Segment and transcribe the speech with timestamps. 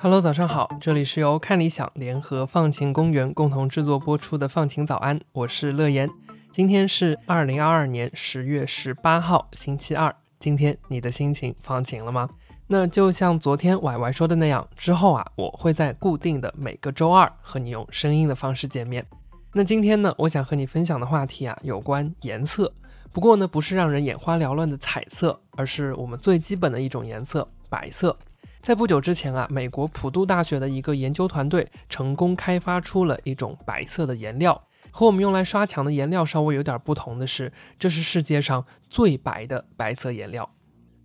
[0.00, 6.08] Hello，早上好，这里是由看理想联合放晴公园共同制作播出的放晴早安，我是乐言。
[6.50, 10.14] 今天是二零二二年十月十八号，星期二。
[10.38, 12.28] 今天你的心情放晴了吗？
[12.66, 19.04] 那就像昨天歪歪说的那样，之后啊，我会在固定的每个周二和你用声音的方式见面。
[19.52, 22.72] 那今天呢，我想和你分享的话题啊，有关颜色。
[23.10, 28.16] 不过呢，不是让人眼花缭乱的彩色，而是我们最基本的一种颜色——白色。
[28.60, 34.60] 在不久之前啊，美国普渡大学的一个研究团队成功开发出了一种白色的颜料。
[34.98, 40.50] 和我们用来刷墙的颜料稍微有点不同的是，这是世界上最白的白色颜料。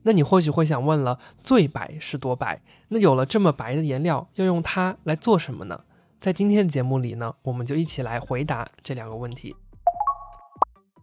[0.02, 2.60] 那你或许会想问了，最白是多白？
[2.88, 5.82] 那有了这么白的颜料，要用它来做什么呢？
[6.20, 9.56] 在今天的节目里呢，我们就一起来回答这两个问题。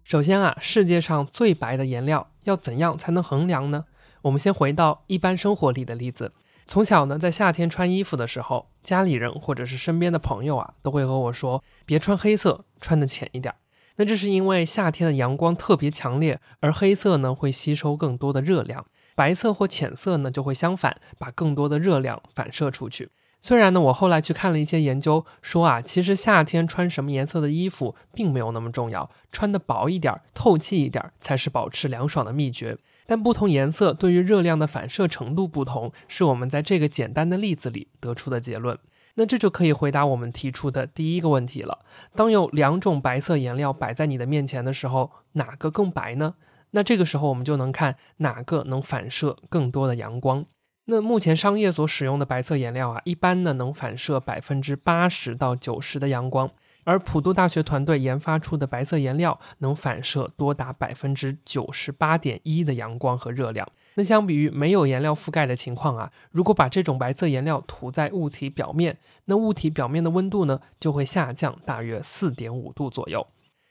[0.02, 3.84] 首先啊，世界上最白的颜料要怎样才能衡量呢？
[4.22, 6.32] 我们先回到一般生活里的例子。
[6.70, 13.52] 从小呢，在夏天穿衣服的时候，家里人或者是身边的朋友啊，都会和我说，别穿黑色，穿的浅一点。
[13.96, 23.10] 那这是因为夏天的阳光特别强烈，而黑色呢会吸收更多的热量，白色或浅色呢就会相反，把更多的热量反射出去。
[23.42, 32.78] 虽然呢，我后来去看了一些研究，说啊，其实夏天穿什么颜色的衣服并没有那么重要，穿的薄一点、透气一点才是保持凉爽的秘诀。
[33.10, 38.78] 但不同颜色对于热量的反射程度不同，是我们在这个简单的例子里得出的结论。
[39.16, 41.80] 那这就可以回答我们提出的第一个问题了：
[42.14, 46.36] 当有两种白色颜料摆在你的面前的时候，哪个更白呢？
[46.70, 50.46] 那这个时候我们就能看哪个能反射更多的阳光。
[50.84, 56.48] 那目前商业所使用的白色颜料啊，一般呢能反射百分之八十到九十的阳光，
[56.84, 63.66] 而普渡大学团队研发出的白色颜料能反射多达百分之九十八点一的阳光和热量。
[63.94, 73.26] 那相比于没有颜料覆盖的情况啊，如果把这种白色颜料涂在物体表面，那物体表面的温度呢就会下降大约四点五度左右。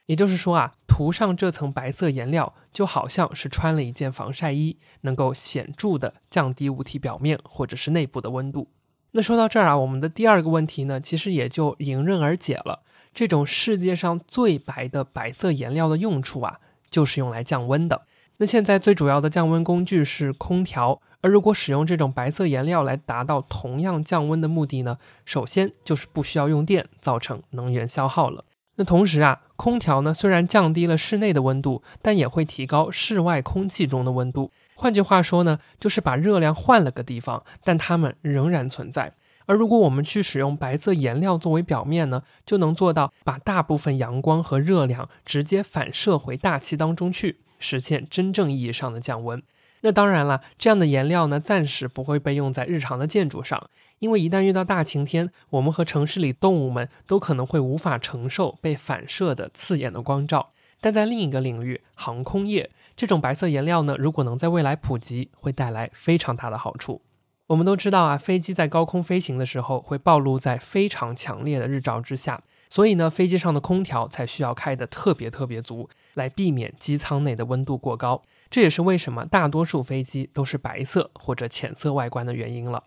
[0.06, 8.70] 也就是说啊，涂上这层白色颜料，就好像是穿了一件防晒衣，能够显著的降低物体表面或者是内部的温度。
[9.12, 12.84] 那说到这儿啊，我们的第二个问题呢，其实也就迎刃而解了。
[13.14, 16.60] 这种世界上最白的白色颜料的用处啊，
[16.90, 18.04] 就是用来降温的。
[18.38, 28.46] 那现在最主要的降温工具是空调，而如果使用这种白色颜料来达到同样降温的目的呢，首先就是不需要用电，造成能源消耗了。
[28.76, 34.50] 那同时啊，空调呢虽然降低了室内的温度，但也会提高室外空气中的温度。
[34.76, 39.12] 换句话说呢，就是把热量换了个地方，但它们仍然存在。
[39.50, 49.42] 而如果我们去使用白色颜料作为表面呢，就能做到把大部分阳光和热量直接反射回大气当中去，实现真正意义上的降温。
[49.82, 53.68] 那当然了，这样的颜料呢，暂时不会被用在日常的建筑上，
[53.98, 60.52] 因为一旦遇到大晴天，我们和城市里动物们都可能会无法承受被反射的刺眼的光照。
[60.80, 67.02] 但在另一个领域，航空业，这种白色颜料呢，如果能在未来普及，会带来非常大的好处。
[67.50, 78.22] 我们都知道啊，飞机在高空飞行的时候会暴露在非常强烈的日照之下，所以呢，飞机上的空调才需要开得特别特别足，来避免机舱内的温度过高。
[78.52, 82.84] 这也是为什么大多数飞机都是白色或者浅色外观的原因了。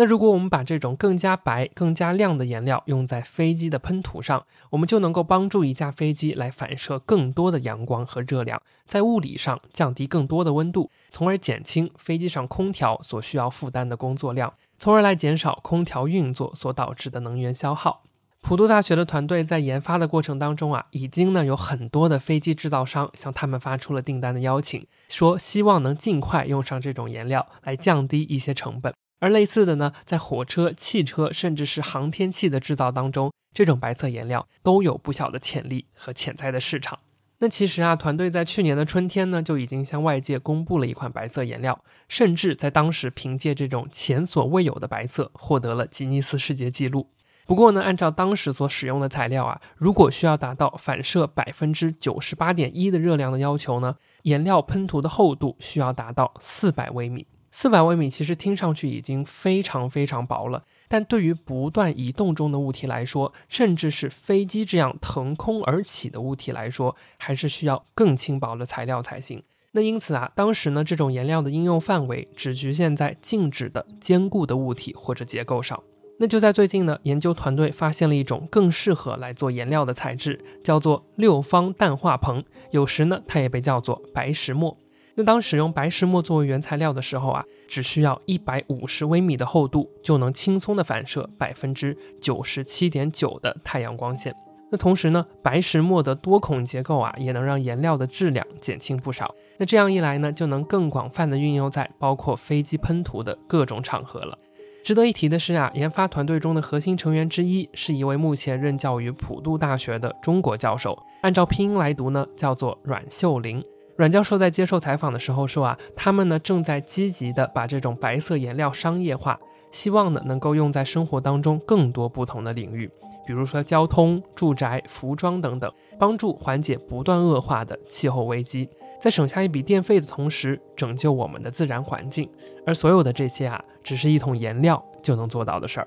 [0.00, 18.04] 那如果我们把这种更加白、更加亮的颜料用在飞机的喷涂上，我们就能够帮助一架飞机来反射更多的阳光和热量，在物理上降低更多的温度，从而减轻飞机上空调所需要负担的工作量，从而来减少空调运作所导致的能源消耗。
[18.40, 28.94] 普渡大学的团队在研发的过程当中啊，已经呢有很多的飞机制造商向他们发出了订单的邀请，说希望能尽快用上这种颜料来降低一些成本。
[29.20, 36.98] 而类似的呢，在火车、汽车甚至是航天器的制造当中，这种白色颜料都有不小的潜力和潜在的市场。
[37.42, 47.08] 那其实啊，团队在去年的春天呢就已经向外界公布了一款白色颜料，甚至在当时凭借这种前所未有的白色获得了吉尼斯世界纪录。
[47.46, 57.26] 不过呢，按照当时所使用的材料啊，如果需要达到反射百分之九十八点一的热量的要求呢，颜料喷涂的厚度需要达到四百微米。
[57.52, 69.42] 四百微米其实听上去已经非常非常薄了，但对于不断移动中的物体来说，甚至是飞机这样腾空而起的物体来说，还是需要更轻薄的材料才行。
[69.72, 75.80] 那因此啊，当时呢，这种颜料的应用范围只局限在静止的、坚固的物体或者结构上。
[76.18, 84.76] 那就在最近呢，研究团队发现了一种更适合来做颜料的材质，叫做六方氮化硼，有时呢，它也被叫做白石墨。
[85.20, 94.34] 那当使用白石墨作为原材料的时候啊，只需要一百五十微米的厚度，就能轻松的反射百分之九十七点九的太阳光线。
[94.70, 99.34] 那同时呢，白石墨的多孔结构啊，也能让颜料的质量减轻不少。
[99.58, 104.38] 那这样一来呢，就能更广泛的运用在包括飞机喷涂的各种场合了。
[104.82, 113.62] 值得一提的是啊，研发团队中的核心成员之一是一位目前任教于普渡大学的中国教授，按照拼音来读呢，叫做阮秀玲。
[114.00, 119.38] 阮教授在接受采访的时候说啊，他们呢正在积极的把这种白色颜料商业化，
[119.70, 122.90] 希望呢能够用在生活当中更多不同的领域。
[123.26, 128.66] 比如说交通、住宅、服装等等，帮助缓解不断恶化的气候危机，
[128.98, 132.26] 在省下一笔电费的同时，拯救我们的自然环境。
[132.66, 135.86] 而所有的这些啊，只是一桶颜料就能做到的事儿。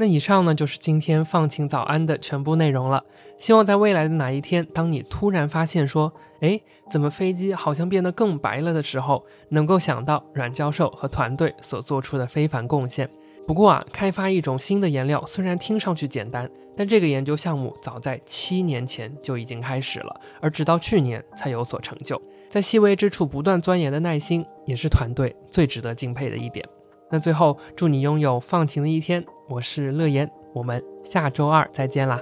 [0.00, 3.04] 那以上呢，就是今天放晴早安的全部内容了。
[3.36, 6.10] 希望在未来的哪一天，当你突然发现说，
[6.40, 6.58] 哎，
[6.90, 13.10] 怎么飞机好像变得更白了的时候，能够想到阮教授和团队所做出的非凡贡献。
[13.46, 22.18] 不过啊，开发一种新的颜料虽然听上去简单，但这个研究项目早在七年前就已经开始了，而直到去年才有所成就。
[22.48, 26.66] 在细微之处不断钻研的耐心，也是团队最值得敬佩的一点。
[27.10, 29.24] 那最后，祝你拥有放晴的一天。
[29.48, 32.20] 我是乐言，我们下周二再见啦。